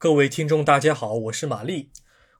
[0.00, 1.90] 各位听众，大家好，我是玛丽，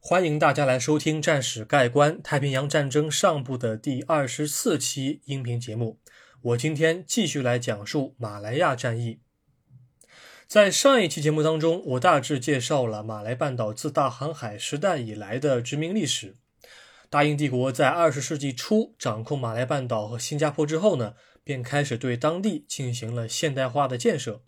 [0.00, 6.00] 欢迎大家来收听《战史概观：太平洋战争上部》的第二十四期音频节目。
[6.40, 9.20] 我今天继续来讲述马来亚战役。
[10.46, 16.38] 在上一期节目当中，我大致介绍了马来半岛自大航海时代以来的殖民历史。
[17.10, 21.12] 大英帝国在二十世纪初掌控马来半岛和新加坡之后呢，
[21.44, 24.40] 便开始对当地进行了现代化的建设。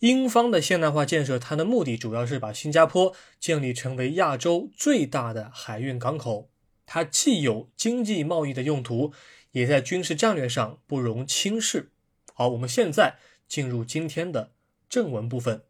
[0.00, 6.50] 英方的现代化建设，它的目的主要是把新加坡建立成为亚洲最大的海运港口。
[6.84, 9.12] 它既有经济贸易的用途，
[9.52, 11.90] 也在军事战略上不容轻视。
[12.34, 13.16] 好，我们现在
[13.48, 14.52] 进入今天的
[14.88, 15.62] 正文部分。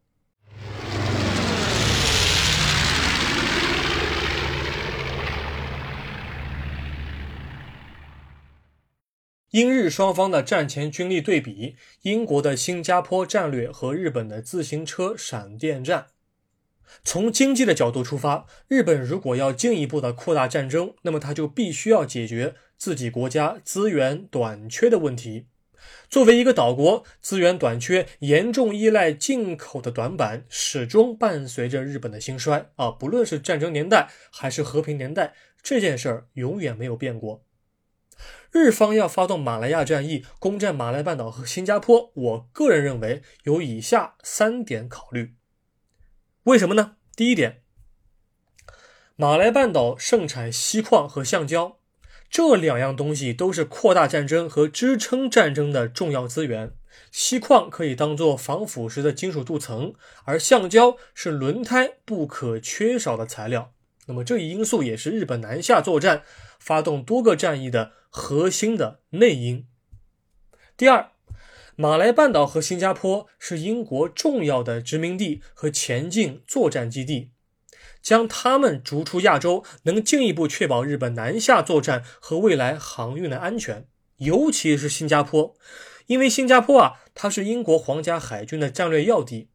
[9.51, 16.07] 英日双方的战前军力对比，英国的新加坡战略和日本的自行车闪电战。
[17.05, 25.45] 从经济的角度出发，日本如果要进一步的扩大战争，那么他就必须要解决自己国家资源短缺的问题。
[26.09, 32.91] 作为一个岛国，资源短缺、严重依赖进口的短板，始终伴随着日本的兴衰啊！
[32.91, 37.45] 不论是战争年代还是和平年代，这件事儿永远没有变过。
[38.51, 42.11] 日方要发动马来亚战役，攻占马来半岛和新加坡。
[42.15, 45.35] 我个人认为有以下三点考虑。
[46.43, 46.95] 为什么呢？
[47.15, 47.61] 第一点，
[49.15, 51.79] 马来半岛盛产锡矿和橡胶，
[52.29, 56.73] 这两样东西都是扩大战争和支撑战争的重要资源。
[57.11, 63.73] 锡矿可以当做防腐蚀的金属镀层，而橡胶是轮胎不可缺少的材料。
[64.07, 66.23] 那么这一因素也是日本南下作战、
[66.67, 67.93] 发动多个战役的。
[68.09, 69.67] 核心的内因。
[70.75, 71.11] 第二，
[71.75, 77.31] 马来半岛和新加坡是英国重要的殖民地和前进作战基地，
[78.01, 83.85] 将他们逐出亚洲，能进一步确保日本南下作战和未来航运的安全。
[84.17, 85.55] 尤其是新加坡，
[86.07, 89.49] 因为新加坡啊，它是英国皇家海军的战略要地。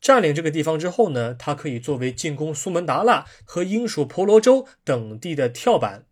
[0.00, 6.06] 占领这个地方之后呢，它可以作为进攻苏门答腊和英属婆罗洲等地的跳板。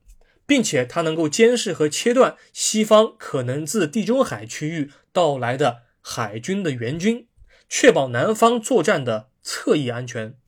[0.48, 7.28] 并且它能够监视和切断西方可能自地中海区域到来的海军的援军，
[7.68, 10.38] 确保南方作战的侧翼安全。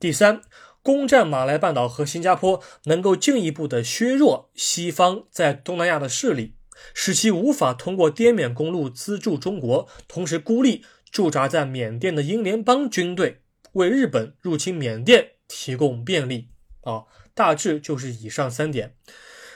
[0.00, 0.40] 第三，
[0.82, 6.54] 攻占马来半岛和新加坡，能够进一步的削弱西方在东南亚的势力，
[6.94, 13.42] 使其无法通过滇缅公路资助中国，同时孤立驻扎在缅甸的英联邦军队，
[13.72, 16.48] 为日本入侵缅甸提供便利。
[16.84, 17.04] 啊。
[17.34, 18.94] 大致就是以上三点。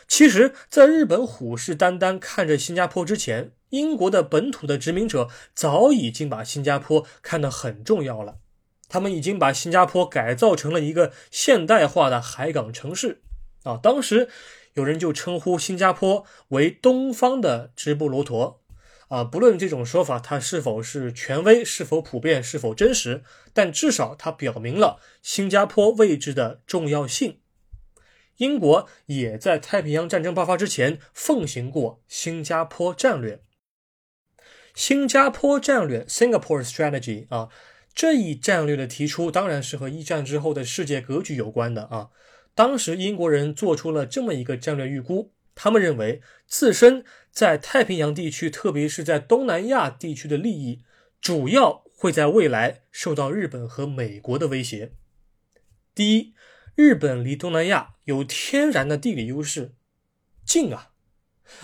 [0.07, 8.37] 其实，在日本虎视眈眈看着新加坡之前，英国的本土的殖民者早已经把新加坡看得很重要了。
[8.89, 13.21] 他们已经把新加坡改造成了一个现代化的海港城市。
[13.65, 14.29] 啊，当时
[14.75, 18.63] 有人就称呼新加坡为“东方的直布罗陀”。
[19.09, 23.23] 啊，不论这种说法它是否是权威、是否普遍、是否真实，
[23.53, 27.41] 但至少它表明了新加坡位置的重要性。
[28.39, 33.43] 英国也在太平洋战争爆发之前奉行过新加坡战略。
[34.75, 37.49] 新加坡战略 （Singapore Strategy） 啊，
[37.93, 42.11] 这一战略的提出当然是和一战之后的世界格局有关的啊。
[42.55, 50.83] 当时英国人做出了这么一个战略预估，他们认为自身在太平洋地区，特别是在东南亚地区的利益，
[51.21, 54.93] 主要会在未来受到日本和美国的威胁。
[55.93, 56.35] 第一。
[56.77, 59.75] 日本离东南亚有天然的地理优势，
[60.43, 60.93] 近啊，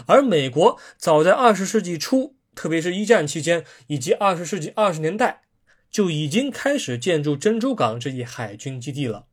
[0.07, 5.45] 而美国早在二十世纪初，特别是一战期间以及二十世纪二十年代，
[5.91, 9.27] 就已经开始建筑珍珠港这一海军基地了。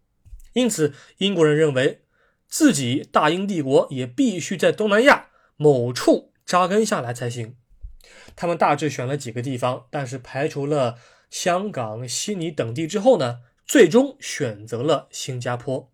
[0.53, 2.05] 因此，英国人认为
[2.47, 7.57] 自己大英帝国也必须在东南亚某处扎根下来才行。
[8.37, 10.95] 他们大致选了几个地方，但是排除了
[11.29, 13.41] 香港、悉尼等地之后呢？
[13.65, 15.90] 最终选择了新加坡。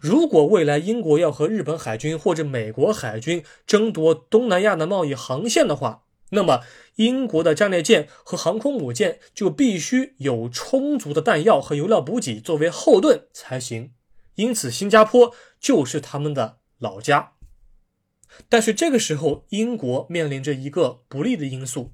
[0.00, 6.60] 如果未来英国要和日本海军或者美国海军争夺东南亚的贸易航线的话，那么
[6.96, 13.92] 英国的战列舰和航空母舰就必须有充足的弹药和油料补给作为后盾才行。
[14.36, 17.32] 因此，新加坡就是他们的老家。
[18.48, 21.92] 但是这个时候，英国面临着一个不利的因素，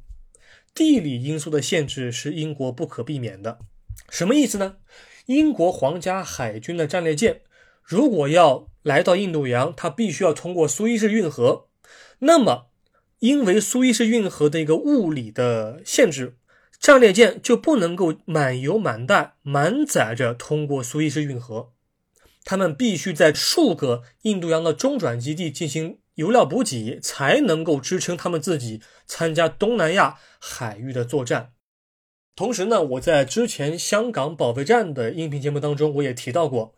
[0.74, 3.58] 地理因素的限制是英国不可避免的。
[4.10, 4.76] 什么意思呢？
[5.24, 7.40] 英国皇家海军的战列舰
[7.86, 11.68] 如果要来到印度洋，它必须要通过苏伊士运河。
[12.18, 12.66] 那么，
[13.20, 16.36] 因为苏伊士运河的一个物理的限制，
[16.80, 21.70] 战列舰就不能够满油满弹满载着通过苏伊士运河，
[22.44, 31.52] 他们必须在数个印度洋的中转基地进行油料补给，才能够支撑他们自己参加东南亚海域的作战。
[32.34, 36.74] 同时呢，我在之前香港保卫战的音频节目当中，我也提到过，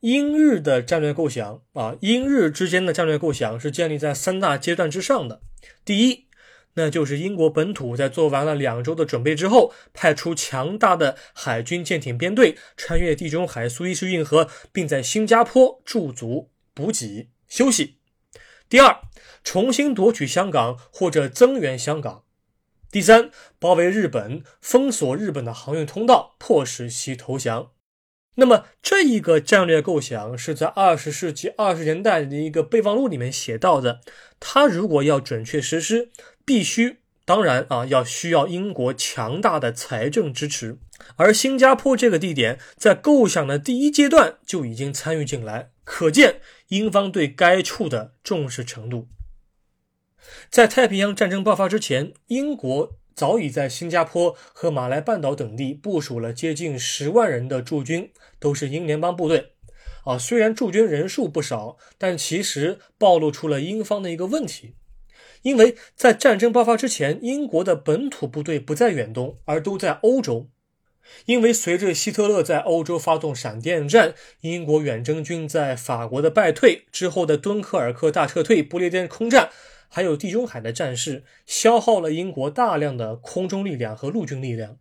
[0.00, 5.40] 英日的战略构想啊，英日之间的战略构想是建立在三大阶段之上的。
[5.84, 6.26] 第一，
[6.74, 17.96] 那就是英国本土在做完了两周的准备之后，派出强大的海军舰艇编队，穿越地中海苏伊士运河，并在新加坡驻足补给休息。
[18.68, 19.00] 第二，
[19.42, 22.24] 重新夺取香港或者增援香港。
[22.90, 27.70] 第三，包围日本，封锁日本的航运通道，迫使其投降。
[28.38, 34.00] 那么，这一个战略构想是在二十世纪二十年代的一个备忘录里面写到的。
[34.38, 36.10] 它如果要准确实施，
[36.44, 40.78] 必须当然啊，要需要英国强大的财政支持。
[41.16, 49.08] 而新加坡这个地点在构想的第一阶段就已经参与进来，可见英方对该处的重视程度。
[50.50, 59.52] 在太平洋战争爆发之前，英国早已在新加坡和马来半岛等地部署了接近十万人的驻军，都是英联邦部队。
[60.04, 64.74] 啊，虽然驻军人数不少，但其实暴露出了英方的一个问题，
[65.42, 70.48] 因为在战争爆发之前，英国的本土部队不在远东，而都在欧洲。
[71.24, 79.50] 因为随着希特勒在欧洲发动闪电战，英国远征军在法国的败退之后的敦刻尔克大撤退、不列颠空战。
[79.88, 84.78] 还有地中海的战事，消耗了英国大量的空中力量和陆军力量。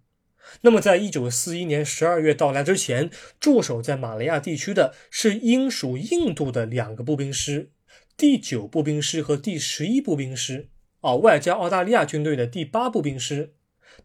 [0.61, 3.09] 那么，在一九四一年十二月到来之前，
[3.39, 7.71] 驻守在马来亚地区的是英属印度的两个步兵师，
[8.15, 10.69] 第九步兵师和第十一步兵师，
[11.01, 13.55] 啊，外加澳大利亚军队的第八步兵师。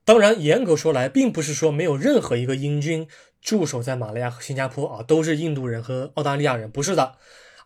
[0.04, 3.06] 当然，严格说来，并不是说没有任何一个英军
[3.42, 7.16] 驻守在马来亚和新加坡啊，都是印度人和澳大利亚人，不是的。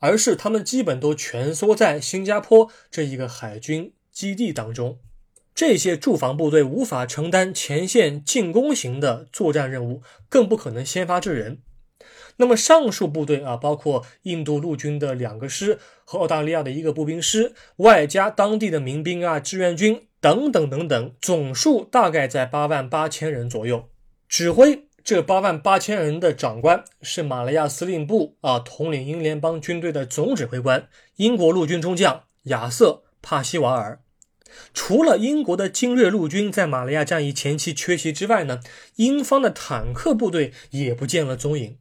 [0.04, 4.98] 而是他们基本都蜷缩在新加坡这一个海军基地当中，
[5.54, 11.62] 这些驻防部队无法承担前线进攻型的作战任务，更不可能先发制人。
[12.36, 23.88] 那么上述部队啊，包括印度陆军的两个师和澳大利亚的一个步兵师，外加当地的民兵啊、志愿军等等等等，总数大概在八万八千人左右，
[24.28, 24.86] 指挥。
[25.04, 34.00] 这八万八千人的长官是马来亚司令部啊，统领英联邦军队的总指挥官，英国陆军中将亚瑟·帕西瓦尔。
[34.72, 38.60] 除了英国的精锐陆军在马来亚战役前期缺席之外呢，
[38.96, 41.76] 英方的坦克部队也不见了踪影。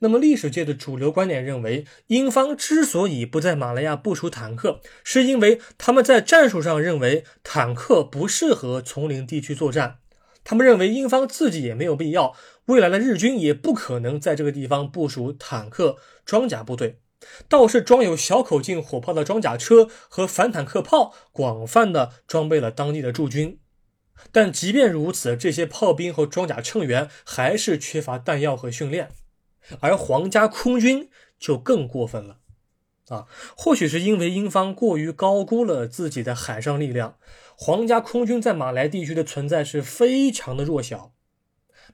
[0.00, 10.00] 那么，历史界的主流观点认为，英方之所以不在马来亚部署坦克，是因为他们在战术上认为坦克不适合丛林地区作战。
[10.44, 12.34] 他们认为英方自己也没有必要，
[12.66, 17.00] 未来的日军也不可能在这个地方部署坦克装甲部队，
[17.48, 23.58] 倒是装有小口径火炮的装甲车和反坦克炮广泛的装备了当地的驻军。
[24.30, 29.10] 但即便如此，这些炮兵和装甲乘员还是缺乏弹药和训练，
[29.80, 31.08] 而皇家空军
[31.38, 32.36] 就更过分了。
[33.08, 37.18] 啊，或许是因为英方过于高估了自己的海上力量。
[37.56, 41.12] 皇家空军在马来地区的存在是非常的弱小，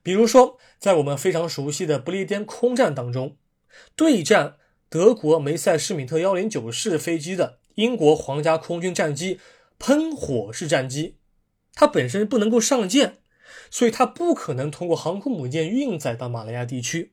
[0.03, 3.37] 比如说，在我们非常熟悉的不列颠空战当中，
[3.95, 4.57] 对战
[4.89, 9.39] 德国梅塞施米特幺零九式飞机的英国皇家空军战机
[9.79, 11.17] 喷火式战机，
[11.75, 13.19] 它本身不能够上舰，
[13.71, 17.13] 所以它不可能通过航空母舰运载到马来亚地区。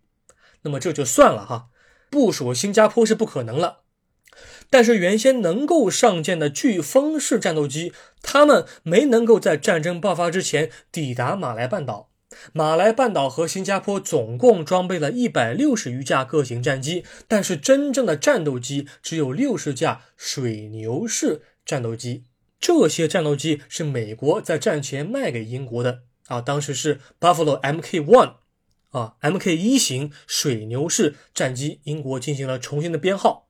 [0.62, 1.70] 那么这就算了哈，
[2.10, 3.82] 部署新加坡是不可能了。
[4.70, 12.10] 但是原先能够上舰的飓风式战斗机，他们没能够在战争爆发之前抵达马来半岛。
[12.52, 22.26] 马来半岛和新加坡总共装备了一百六十余架各型战机，但是真正的战斗机只有六十架水牛式战斗机。
[22.60, 28.34] 这些战斗机是美国在战前卖给英国的啊，当时是 Buffalo Mk One
[28.90, 33.47] 啊，Mk 一型水牛式战机，英国进行了重新的编号。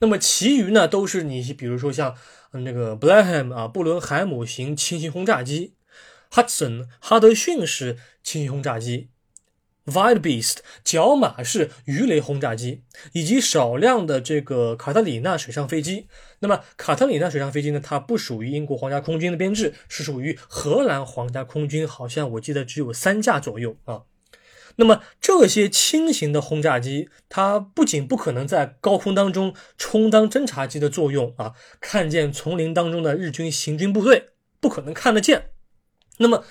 [0.00, 2.16] 那么其余呢，都是你比如说像
[2.52, 5.74] 那个 Blenheim 啊，布伦海姆型轻型轰炸机
[6.30, 9.10] ，Hudson 哈德逊式轻型轰炸机
[9.86, 12.82] ，Wild Beast 角马式鱼雷轰炸机，
[13.12, 16.08] 以及少量的这个卡特里娜水上飞机。
[16.40, 24.02] 那么卡特里娜水上飞机呢，它不属于英国皇家空军的编制，是属于荷兰皇家空军，好像我记得只有三架左右啊。
[24.80, 34.28] 那么这些轻型的轰炸机，它不仅不可能在高空当中充当侦察机的作用啊，看见丛林当中的日军行军部队
[34.60, 35.50] 不可能看得见。
[36.18, 36.44] 那么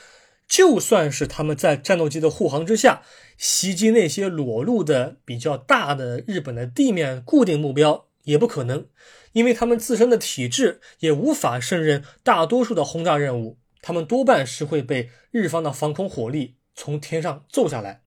[0.46, 3.02] 就算是他们在战斗机的护航之下
[3.38, 8.88] 袭击那些裸露的比较大的日本的地面固定目标，也不可能，
[9.32, 18.02] 因为他们自身的体质也无法胜任大多数的轰炸任务，他们多半是会被日方的防空火力从天上揍下来。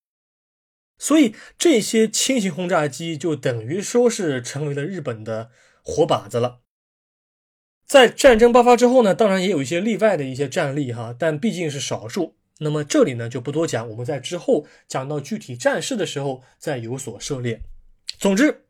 [1.00, 5.50] 所以这些轻型轰炸机就等于说是成为了日本的
[5.83, 6.61] 活靶子了。
[7.87, 12.37] 在战争爆发之后呢，当然也有一些例外的一些战例哈，但毕竟是少数。
[12.59, 17.62] 那么这里呢就不多讲，我们在之后讲到具体战事的时候再有所涉猎。
[18.19, 18.66] 总之，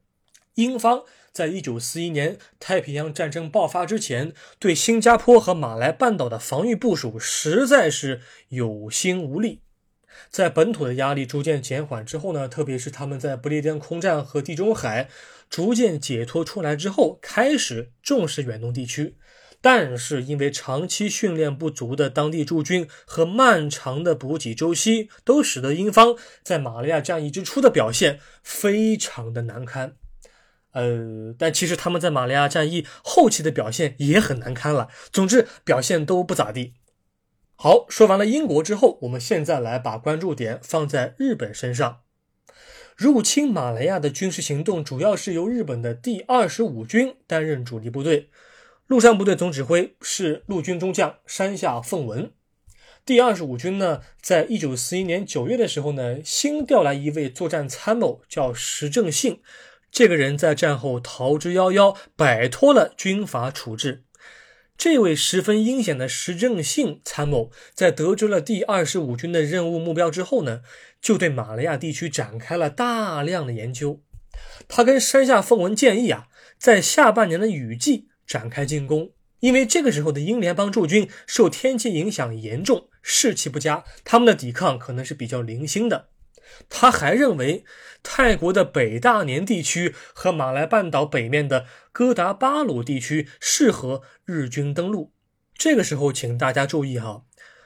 [0.54, 8.20] 英方在一九四一年太平洋战争爆发之前，对新加坡和马来半岛的防御部署实在是
[8.50, 9.62] 有心无力。
[10.29, 15.09] 在本土的压力逐渐减缓之后呢，特别是他们在不列颠空战和地中海
[15.49, 19.17] 逐渐解脱出来之后，开始重视远东地区。
[19.62, 29.97] 但是因为长期训练不足的当地驻军和漫长的补给周期，都使得英方在马来亚战役之初的表现非常的难堪。
[30.73, 34.88] 呃，但其实他们在马来亚战役后期的表现也很难堪了。
[35.12, 36.73] 总之，表现都不咋地。
[37.62, 42.00] 好，说完了英国之后，我们现在来把关注点放在日本身上。
[42.97, 48.31] 入侵马来亚的军事行动主要是由日本的第二十五军担任主力部队，
[48.87, 52.33] 陆上部队总指挥是陆军中将山下奉文。
[53.05, 59.43] 第二十五军呢，在一九四一年九月的时候呢，新调来一位作战参谋，叫石正信。
[59.90, 64.05] 这个人在战后逃之夭夭，摆脱了军阀处置。
[64.80, 70.62] 这位十分阴险的石正信参谋，在得知了第二十五军的任务目标之后呢，
[71.02, 74.00] 就对马来亚地区展开了大量的研究。
[74.68, 79.10] 他跟山下奉文建议啊，在下半年的雨季展开进攻，
[79.40, 86.08] 因为这个时候的英联邦驻军受天气影响严重，士气不佳，他们的抵抗可能是比较零星的。
[86.69, 87.64] 他还认为，
[88.02, 95.12] 泰国的北大年地区和马来半岛北面的哥达巴鲁地区适合日军登陆。
[95.54, 97.25] 这个时候，请大家注意哈，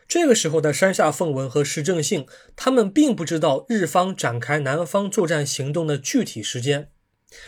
[0.09, 2.26] 这个时候的山下奉文和石正信，
[2.57, 6.91] 他们并不知道日方展开南方作战行动的具体时间。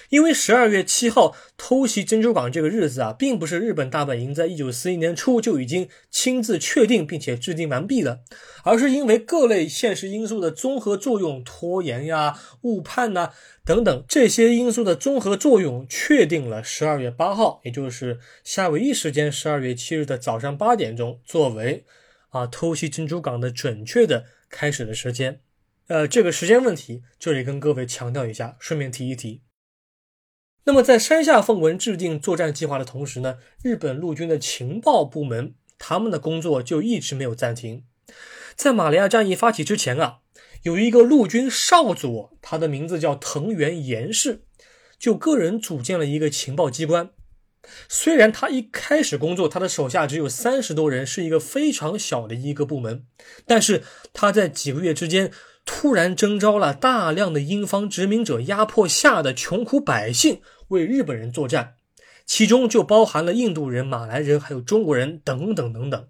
[0.09, 8.21] 因为十二月七号偷袭珍珠港这个日子啊，并不是日本大本营在一九四一年初就已经亲自确定并且制定完毕的，
[8.64, 13.31] 而是因为各类现实因素的综合作用，拖延呀、误判呐
[13.64, 21.85] 等等这些因素的综合作用，确定了十二月八号，也就是夏威夷时间十二月七日的早上八点钟，作为
[22.31, 25.40] 啊偷袭珍珠港的准确的开始的时间。
[25.88, 29.43] 呃，这个时间问题，这里跟各位强调一下，顺便提一提。
[30.68, 37.85] 那么，在山下奉文制定作战计划的同时呢，日本陆军的情报部门他们的工作就一直没有暂停。
[38.56, 40.18] 在马来亚战役发起之前啊，
[40.64, 44.42] 有一个陆军少佐，他的名字叫藤原严氏，
[44.99, 47.11] 就个人组建了一个情报机关。
[47.88, 53.04] 虽然他一开始工作，他的手下只有三十多人，是一个非常小的一个部门，
[53.46, 55.30] 但是他在几个月之间。
[55.66, 61.75] 突然征召了大量的英方殖民者压迫下的穷苦百姓为日本人作战，
[62.25, 66.08] 其中就包含了印度人、马来人，还有中国人等等等等。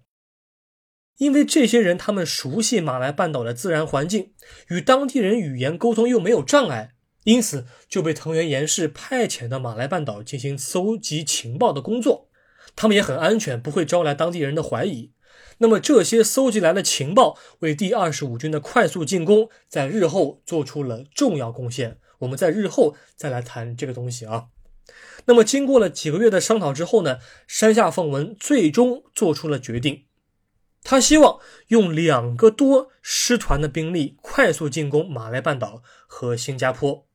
[1.16, 4.34] 因为这些人他们熟悉马来半岛的自然环境，
[4.68, 6.92] 与当地人语言沟通又没有障碍，
[7.24, 12.28] 因此就被藤原严氏派遣到马来半岛进行搜集情报的工作。
[12.76, 15.12] 他们也很安全，不会招来当地人的怀疑。
[15.58, 21.98] 那么这些搜集来的情报为第二十五军的快速进攻在日后做出了重要贡献。
[22.18, 24.46] 我们在日后再来谈这个东西啊。
[25.24, 30.04] 那么经过了几个月的商讨之后呢，山下奉文最终做出了决定，
[30.82, 37.06] 他希望用两个多师团的兵力快速进攻马来半岛和新加坡。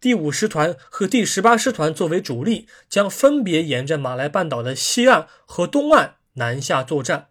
[0.00, 7.28] 第五师团和第十八师团作为主力，将分别沿着马来半岛的西岸和东岸南下作战。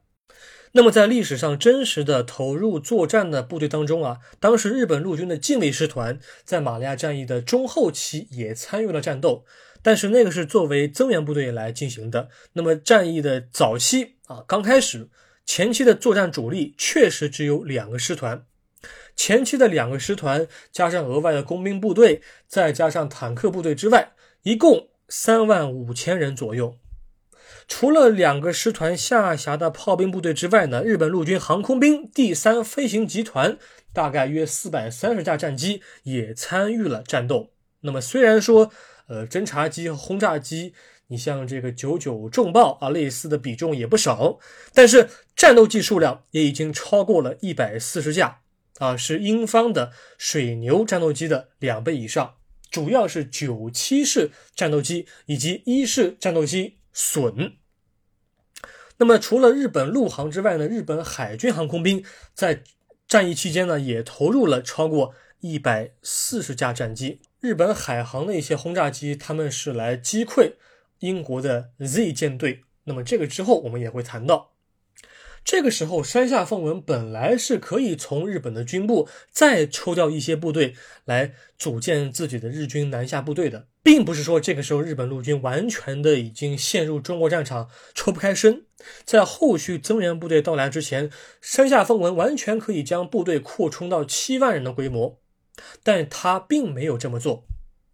[0.74, 9.46] 那么，在历史上真实的投入作战的部队当中啊，当时日本陆军的近卫师团在马来亚战役的中后期也参与了战斗，
[9.82, 12.30] 但是那个是作为增援部队来进行的。
[12.54, 15.10] 那么战役的早期啊，刚开始
[15.46, 18.46] 前期的作战主力确实只有两个师团，
[19.16, 24.12] 前期的两个师团加上额外的工兵部队，再加上坦克部队之外，
[24.44, 26.78] 一共三万五千人左右。
[27.68, 33.58] 除了两个师团下辖的炮兵部队之外呢，日本陆军航空兵第三飞行集团
[33.92, 37.52] 大概约四百三十架战机也参与了战斗。
[37.82, 38.72] 那么虽然说，
[39.08, 40.74] 呃，侦察机和轰炸机，
[41.08, 44.40] 你像这个九九重爆啊，类似的比重也不少，
[44.74, 48.40] 但是战斗机数量也已经超过了一百四十架
[48.80, 52.36] 啊，是英方的水牛战斗机的两倍以上。
[52.72, 57.58] 主要是九七式战斗机以及一式战斗机损。
[58.98, 62.64] 那么除了日本陆航之外呢，日本海军航空兵在
[63.08, 67.22] 战役期间呢，也投入了超过一百四十架战机。
[67.40, 70.54] 日本海航的一些轰炸机，他们是来击溃
[71.00, 72.64] 英国的 Z 舰队。
[72.86, 74.54] 那么这个之后我们也会谈到。
[75.48, 80.76] 这个时候，山下奉文本来是可以从日本的军部再抽调一些部队
[81.06, 88.66] 来组建自己的日军南下部队的，并不是说这个时候日本陆军完全的已经陷入中国战场抽不开身。
[89.06, 95.18] 在后续增援部队到来之前，山下奉文完全可以将部队扩充到七万人的规模，
[95.82, 97.46] 但他并没有这么做，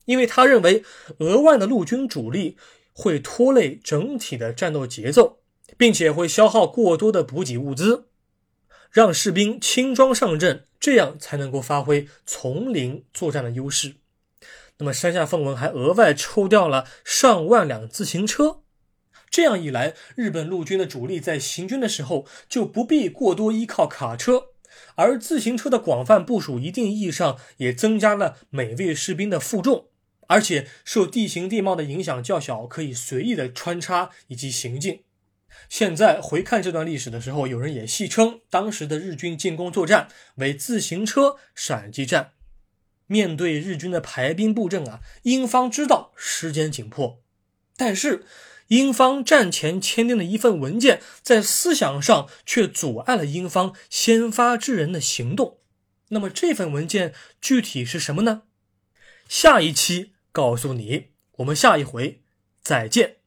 [0.05, 0.83] 因为他认为
[1.19, 2.57] 额外的陆军主力
[2.93, 5.42] 会拖累整体的战斗节奏。
[5.77, 8.07] 并且会消耗过多的补给物资，
[8.91, 13.95] 让士兵轻装上阵，这样才能够发挥丛林作战的优势。
[14.77, 18.61] 那么山下奉文还额外抽调了上万辆自行车，
[19.29, 24.47] 这样一来，日本陆军的主力在行军的时候就不必过多依靠卡车，
[24.95, 29.87] 而自行车的广泛部署，一定意义上也增加了每位士兵的负重，
[30.27, 35.03] 而且受地形地貌的影响较小，可以随意的穿插以及行进。
[35.69, 42.31] 现在回看这段历史的时候，有人也戏称当时的日军进攻作战为自行车闪击战。
[43.07, 47.21] 面对日军的排兵布阵啊，英方知道时间紧迫，
[47.75, 48.25] 但是
[48.67, 55.59] 英方战前签订的一份文件，在思想上却阻碍了英方先发制人的行动。
[56.09, 58.43] 那么这份文件具体是什么呢？
[59.27, 61.13] 下一期告诉你。
[61.37, 62.21] 我们下一回
[62.61, 63.22] 再见。